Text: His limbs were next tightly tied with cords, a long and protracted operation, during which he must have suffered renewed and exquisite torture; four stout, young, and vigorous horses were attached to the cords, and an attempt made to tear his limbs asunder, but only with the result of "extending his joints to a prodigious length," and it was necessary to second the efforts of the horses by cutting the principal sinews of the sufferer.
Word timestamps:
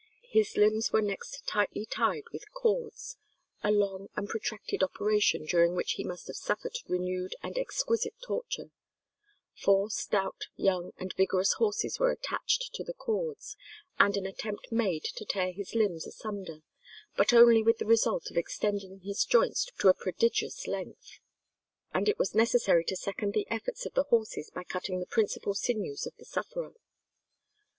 His 0.31 0.57
limbs 0.57 0.91
were 0.91 1.03
next 1.03 1.45
tightly 1.45 1.85
tied 1.85 2.23
with 2.33 2.51
cords, 2.53 3.17
a 3.63 3.69
long 3.69 4.07
and 4.15 4.27
protracted 4.27 4.81
operation, 4.81 5.45
during 5.45 5.75
which 5.75 5.91
he 5.91 6.03
must 6.03 6.25
have 6.25 6.37
suffered 6.37 6.75
renewed 6.87 7.35
and 7.43 7.55
exquisite 7.55 8.15
torture; 8.19 8.71
four 9.53 9.91
stout, 9.91 10.47
young, 10.55 10.91
and 10.97 11.13
vigorous 11.13 11.53
horses 11.59 11.99
were 11.99 12.09
attached 12.09 12.73
to 12.73 12.83
the 12.83 12.95
cords, 12.95 13.55
and 13.99 14.17
an 14.17 14.25
attempt 14.25 14.71
made 14.71 15.03
to 15.03 15.23
tear 15.23 15.51
his 15.51 15.75
limbs 15.75 16.07
asunder, 16.07 16.63
but 17.15 17.31
only 17.31 17.61
with 17.61 17.77
the 17.77 17.85
result 17.85 18.31
of 18.31 18.37
"extending 18.37 19.01
his 19.01 19.23
joints 19.23 19.69
to 19.77 19.87
a 19.87 19.93
prodigious 19.93 20.65
length," 20.65 21.19
and 21.93 22.09
it 22.09 22.17
was 22.17 22.33
necessary 22.33 22.83
to 22.83 22.95
second 22.95 23.33
the 23.35 23.45
efforts 23.51 23.85
of 23.85 23.93
the 23.93 24.05
horses 24.05 24.49
by 24.49 24.63
cutting 24.63 24.99
the 24.99 25.05
principal 25.05 25.53
sinews 25.53 26.07
of 26.07 26.15
the 26.17 26.25
sufferer. 26.25 26.73